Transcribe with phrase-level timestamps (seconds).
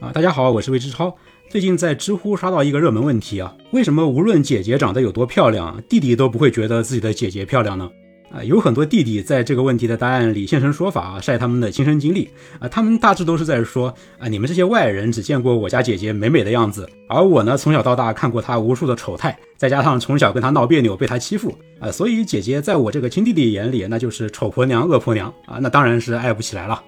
[0.00, 1.16] 啊，大家好，我是魏之超。
[1.48, 7.90] 最近在知乎刷到一个热门问题啊，为什么无论姐姐长得有多漂亮，弟弟都不会觉得自己的姐姐漂亮呢？
[8.30, 12.28] 啊，有很多弟弟在这个问题的答案里现身说法，晒他们的亲身经历
[12.58, 26.82] 啊，他们大致都是在说啊，你们这些外人只见过我家姐姐美美的样子，而我呢，从小到大看过她无数的丑态，再加上从小跟她闹别扭，被她欺负啊，所以姐姐在我这个亲弟弟眼里，那就是丑婆娘、恶婆娘啊，那当然是爱不起来了。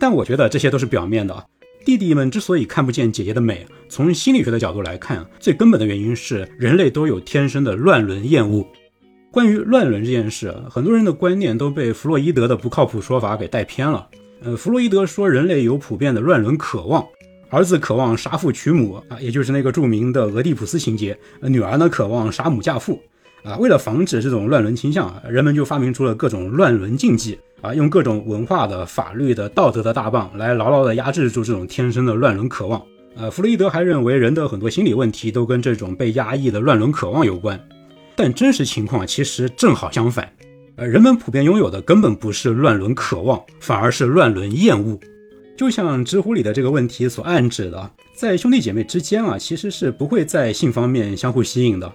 [0.00, 1.46] 但我觉得这些都是表面的。
[1.84, 8.66] 弟弟们之所以看不见姐姐的美，从心理学的角度来看，最根本的原因是人类都有天生的乱伦厌恶。
[9.30, 14.06] 关于乱伦这件事，很多人的观念都被弗洛伊德的不靠谱说法给带偏了。
[14.42, 17.06] 呃，弗洛伊德说人类有普遍的乱伦渴望，
[17.48, 23.00] 儿子渴望杀父娶母啊，也就是那个著名的俄狄浦斯情节；女儿呢渴望杀母嫁父
[23.42, 23.56] 啊。
[23.56, 27.38] 为了防止这种乱伦倾向，人们就发明出了各种乱伦禁忌。
[27.60, 32.82] 啊，用各种文化的、法律的、道德的大棒来牢牢地压制住这种天生的乱伦渴望。
[33.16, 37.60] 呃，弗洛伊德还认为人的很多心理问题都跟这种被压抑的乱伦渴望有关，
[38.16, 40.32] 但真实情况其实正好相反。
[40.76, 44.98] 呃，人们普遍拥有的根本不是乱伦渴望，反而是乱伦厌恶。
[45.56, 51.92] 就像知乎里的这个问题所暗指的，在兄弟姐妹之间啊，其实是不会在性方面相互吸引的。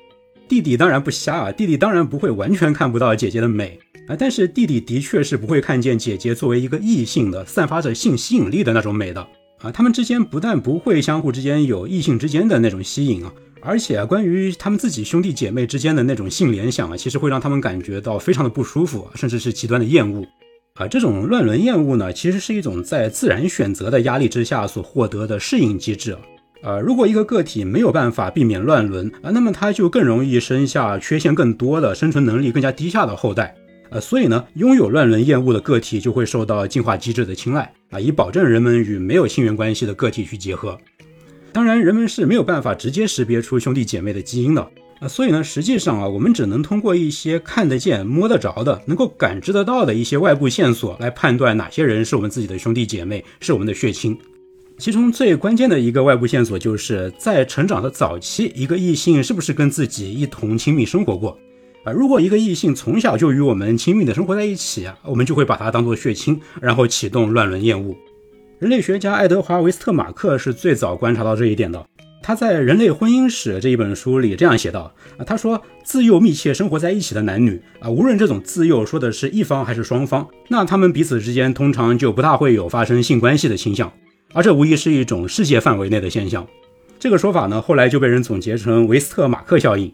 [0.48, 3.80] 弟弟当然不瞎啊，弟弟当然不会完全看不到姐姐的美。
[4.08, 9.28] 啊，但是弟弟的确是不会看见姐姐作为一个异性的、散发着性吸引力的那种美的
[9.60, 9.72] 啊。
[9.72, 20.24] 他们之间不但不会相互之间有异性之间的那种吸引啊，而且啊，关于他们自己兄弟姐妹之间的那种性联想啊，其实会让他们感觉到非常的不舒服，甚至是极端的厌恶
[20.76, 20.88] 啊。
[20.88, 26.16] 这种乱伦厌恶呢，其实是一种在自然选择的压力之下所获得的适应机制。
[26.66, 33.56] 呃如果一个个体没有办法避免乱伦啊，那么他就更容易生下缺陷更多的、生存能力更加低下的后代。
[33.92, 40.76] 呃，所以呢，拥有乱伦厌恶的个体就会受到进化机制的青睐啊，以保证人们与没有性缘关系的个体去结合。
[41.54, 44.68] 当然，人们是没有办法直接识别出兄弟姐妹的基因的
[45.00, 54.18] 啊，所以呢，实际上啊，我们只能通过一些看得见、摸得着的、能够感知得到的一些外部线索来判断哪些人是我们自己的兄弟姐妹，是我们的血亲。
[54.78, 61.38] 其中最关键的一个外部线索，就是在成长的早期，一个异性是不是跟自己一同亲密生活过。
[61.86, 67.96] 啊，如果一个异性从小就与我们亲密的生活在一起啊，我们就会把他当做血亲，然后启动乱伦厌恶。
[68.60, 71.86] 人类学家爱德华·维斯特马克是最早观察到这一点的。
[72.22, 83.94] 他在《人类婚姻史》这一本书里这样写道：啊，他说自幼密切生活在一起的男女啊，无论这种自幼说的是一方还是双方，那他们彼此之间通常就不大会有发生性关系的倾向，
[84.36, 86.46] 而这无疑是一种世界范围内的现象。
[87.00, 89.90] 这个说法呢，后来就被人总结成维斯特马克效应。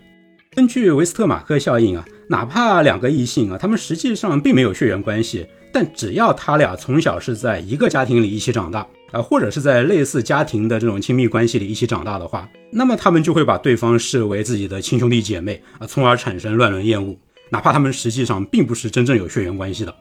[0.56, 17.16] 根据维斯特马克效应啊，哪怕两个异性啊，他们实际上并没有血缘关系，但只要他俩从小是在一个家庭里一起长大啊，或者是在类似家庭的这种亲密关系里一起长大的话，那么他们就会把对方视为自己的亲兄弟姐妹啊，从而产生乱伦厌恶，
[17.50, 19.96] 哪怕他们实际上并不是真正有血缘关系的。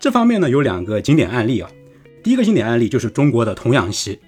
[0.00, 1.68] 这方面呢，有两个经典案例啊，
[2.22, 4.18] 第一个经典案例就是中国的童养媳。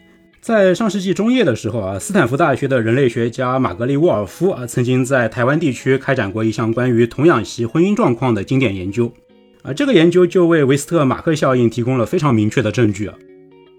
[0.41, 9.13] 在上世纪中叶的时候啊，斯坦福大学的人类学家玛格丽沃尔夫啊，曾经在台湾地区开展过一项关于童养媳婚姻状况的经典研究
[9.63, 13.15] 啊，这个研究就为维斯特马克效应提供了非常明确的证据啊。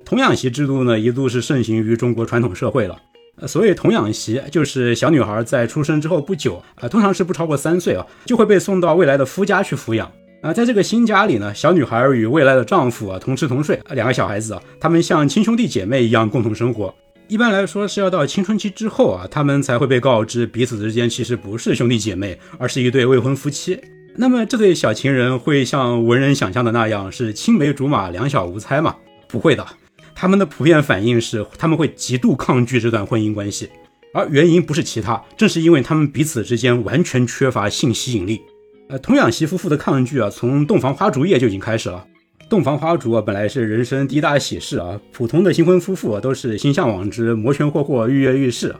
[0.06, 2.98] 童养媳制度呢，一度是盛行于中国传统社会了。
[3.38, 10.10] 呃，所谓童养媳，就是小女孩在出生之后不久啊，通常是不超过三岁啊，就会被送到未来的夫家去抚养。
[10.44, 16.94] 啊，在这个新家里呢，小女孩与未来的丈夫啊同吃同睡，两个小孩子啊，他们像亲兄弟姐妹一样共同生活。
[17.30, 23.80] 一般来说是要到青春期之后啊，他们才会被告知彼此之间其实不是兄弟姐妹，而是一对未婚夫妻。
[24.18, 28.98] 那么这对小情人会像文人想象的那样是青梅竹马、两小无猜吗？
[29.30, 29.66] 不会的，
[30.14, 33.70] 他们的普遍反应是他们会极度抗拒这段婚姻关系，
[34.14, 38.42] 而原因不是其他，正是因为他们彼此之间完全缺乏性吸引力。
[38.90, 42.06] 呃，童养媳夫妇的抗拒啊，从洞房花烛夜就已经开始了。
[42.50, 48.76] 洞房花烛啊，本来是人生第一大喜事啊，普通的新婚夫妇，都是心向往之，摩拳霍霍，跃跃欲试。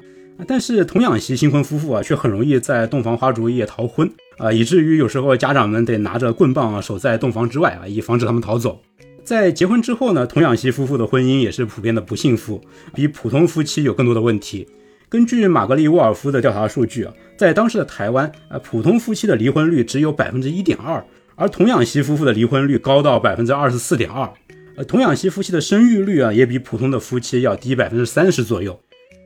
[0.48, 8.80] 但是童养媳新婚夫妇啊，却很容易在洞房花烛夜逃婚啊，以至于有时候家长们得拿着棍棒啊，守在洞房之外啊，以防止他们逃走。
[9.24, 12.62] 在结婚之后呢，童养媳夫妇的婚姻也是普遍的不幸福，
[12.94, 14.68] 比普通夫妻有更多的问题。
[15.14, 21.06] 根据玛格丽沃尔夫的调查数据啊，在当时的台湾啊，普通夫妻的离婚率只有百分之一点二，
[21.36, 24.28] 而童养媳夫妇的离婚率高到百分之二十四点二。
[24.76, 28.80] 呃，童养媳夫妻的生育率啊，也比普通的夫妻要低百分之三十左右。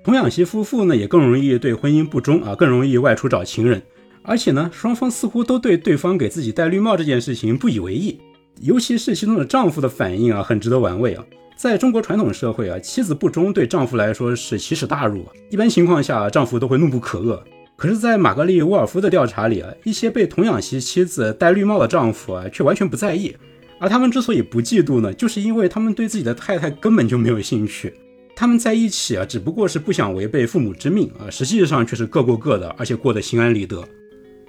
[0.04, 3.82] 童养媳夫妇呢，也更容易对婚姻不忠啊，更容易外出找情人。
[4.24, 8.20] 而且呢，双方似乎都对对方给自己戴绿帽这件事情不以为意，
[8.60, 11.24] 尤其是其中的丈夫的反应啊，很值得玩味啊。
[11.58, 17.40] 在中国传统社会啊，妻子不忠对丈夫来说是奇耻大辱，一般情况下丈夫都会怒不可遏。
[17.76, 23.36] 可是，在玛格丽·沃尔夫的调查里啊，一些被童养媳妻子戴绿帽的丈夫啊，却完全不在意。
[23.80, 27.92] 而他们之所以不嫉妒呢，就是因为他们对自己的太太根本就没有兴趣。
[28.36, 33.84] 他们在一起啊，只不过是不想违背父母之命啊，实际上却是各过各的，而且过得心安理得。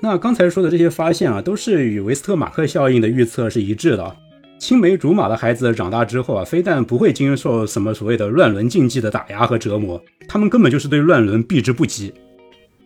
[0.00, 4.16] 那刚才说的这些发现啊，都是与维斯特马克效应的预测是一致的。
[4.58, 12.12] 青梅竹马的孩子长大之后啊，非但不会经受什么所谓的乱伦禁忌的打压和折磨，他们根本就是对乱伦避之不及。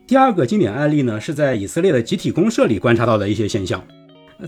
[0.07, 3.83] 第二个经典案例呢，是在以色列的集体公社里观察到的一些现象。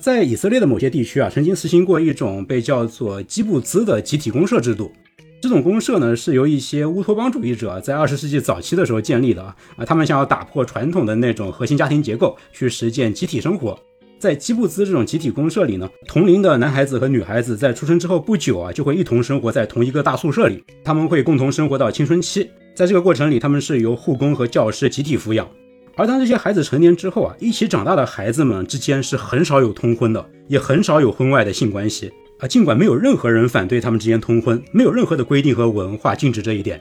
[0.01, 4.93] 在以色列的某些地区啊，曾经实行过一种被叫做基布兹的集体公社制度。
[5.41, 13.79] 这种公社呢，是由一些乌托邦主义者在二十世纪早期的时候建立的啊，啊，他们想要打破传统的那种核心家庭结构，去实践集体生活。
[14.25, 22.49] 在基布兹这种集体公社里呢，同龄的男孩子和女孩子在出生之后不久啊，就会一同生活在同一个大宿舍里，他们会共同生活到青春期。
[22.75, 25.47] 在这个过程里，他们是由护工和教师集体抚养。
[25.95, 32.11] 而当这些孩子成年之后啊，一起长大的孩子们之间是很少有通婚的，也很少有婚外的性关系。
[32.39, 36.81] 啊，尽管没有任何人反对他们之间通婚，没有任何的规定和文化禁止这一点。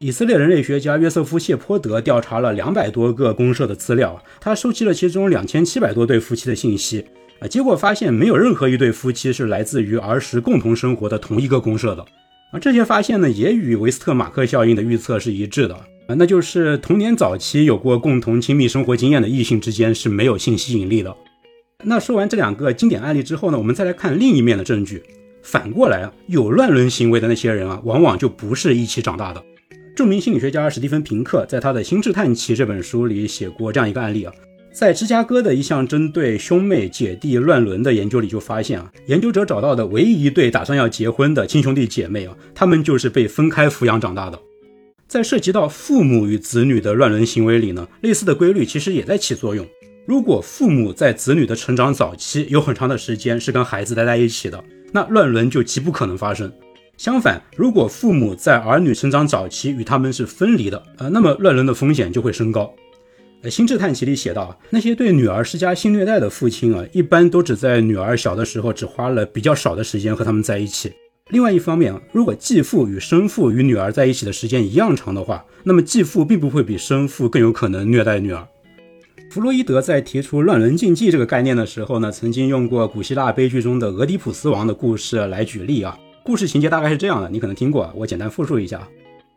[0.00, 7.04] 以色列人类学家约瑟夫·谢泼德调查了两百多个公社的资料，他收集了其中两千七百多对夫妻的信息。
[7.40, 12.04] 啊，结果发现没有任何一对夫妻是来自于儿时共同生活的同一个公社的。
[12.52, 15.74] 啊，这些发现呢，也与维斯特马克效应的预测是一致的。
[15.74, 21.12] 啊，那就是童年早期有过共同亲密生活经验的异性之间是没有性吸引力的。
[21.82, 25.02] 那说完这两个经典案例之后呢，我们再来看另一面的证据。
[25.42, 29.42] 反过来啊，有乱伦行为的那些人啊，往往就不是一起长大的。
[29.98, 34.32] 著名心理学家史蒂芬平克在他的《心智探奇》这本书里写过这样一个案例啊，
[34.72, 44.38] 在芝加哥的一项针对兄妹姐弟乱伦的研究里就发现啊，研究者找到的唯一一对打算要结婚的亲兄弟姐妹啊，他们就是被分开抚养长大的。
[45.08, 49.66] 在涉及到父母与子女的乱伦行为里呢，类似的规律其实也在起作用。
[50.06, 54.62] 如果父母在子女的成长早期有很长的时间是跟孩子待在一起的，
[54.92, 56.52] 那乱伦就极不可能发生。
[56.98, 62.74] 相反，如果父母在儿女成长早期与他们是分离的，呃，那么乱伦的风险就会升高。
[63.42, 70.92] 呃，《心智探奇》里写道，那些对女儿施加性虐待的父亲啊，一般都只在女儿小的时候只花了比较少的时间和他们在一起。
[71.30, 78.44] 另外一方面，如果继父与生父与女儿在一起的时间一样长的话，那么继父并不会比生父更有可能虐待女儿。
[79.30, 85.96] 弗洛伊德在提出乱伦禁忌这个概念的时候呢，曾经用过古希腊悲剧中的俄狄浦斯王的故事来举例啊。
[86.28, 88.86] 故事情节大概是这样的，你可能听过，我简单复述一下。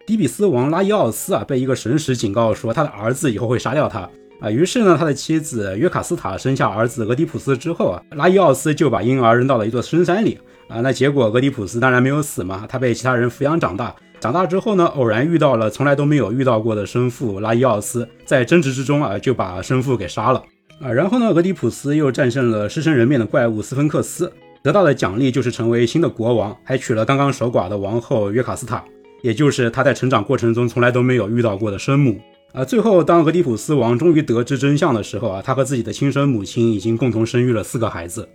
[0.05, 3.99] 底比斯王拉伊奥斯啊，被一个神使警告说他的儿子以后会杀掉他
[4.41, 4.51] 啊。
[4.51, 10.81] 于是呢，他的妻子约卡斯塔生下儿子俄狄浦斯之后啊，拉伊奥斯就把婴儿扔到了一座深山里啊。
[10.81, 13.95] 那结果俄狄浦斯当然没有死嘛，他被其他人抚养长大。
[14.19, 20.43] 长大之后呢，偶然遇到了从来都没有遇到过的生父拉伊奥斯，在争执之中啊，就把生父给杀了
[20.81, 20.91] 啊。
[20.91, 24.29] 然后呢，俄狄浦斯又战胜了狮身人面的怪物斯芬克斯，
[24.63, 28.83] 得到的奖励就是成为新的国王，还娶了刚刚守寡的王后约卡斯塔，
[29.23, 32.19] 也就是他在成长过程中从来都没有遇到过的生母
[32.53, 32.63] 啊。
[32.63, 38.27] 最后，当俄狄浦斯王终于得知真相的时候啊，他和自己的亲生母亲已经共同生育了四个孩子。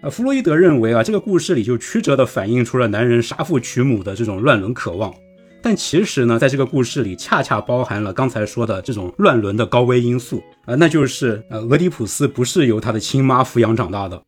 [0.00, 5.14] 啊，弗洛伊德认为啊，这个故事里就曲折地反映出了男人杀父娶母的这种乱伦渴望。
[5.62, 14.22] 但其实呢，在这个故事里，恰恰包含了刚才说的这种乱伦的高危因素啊，那就是呃，俄狄浦斯不是由他的亲妈抚养长大的。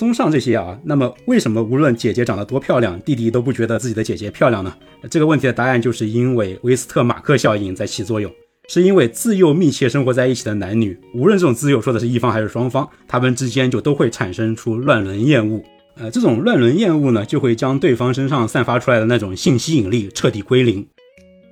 [0.00, 4.74] 综上这些啊，那么为什么无论姐姐长得多漂亮，弟弟都不觉得自己的姐姐漂亮呢？
[5.10, 8.32] 这个问题的答案就是因为威斯特马克效应在起作用，
[8.66, 15.62] 是因为自幼密切生活在一起的男女，无论这种自幼说的是一方还是双方，他们之间就都会产生出乱伦厌恶。
[15.98, 20.86] 呃，这种乱伦厌恶呢，就会将对方身上散发出来的那种性吸引力彻底归零。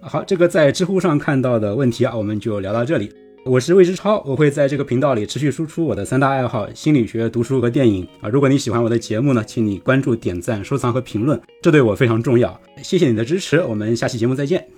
[0.00, 3.12] 好，这个在知乎上看到的问题啊，我们就聊到这里。
[3.48, 8.28] 我是魏之超，我会在这个频道里持续输出我的三大爱好：心理学、读书和电影啊。
[8.28, 12.60] 如果你喜欢我的节目呢，请你关注、点赞、收藏和评论，这对我非常重要。
[12.82, 14.68] 谢谢你的支持，我们下期节目再见。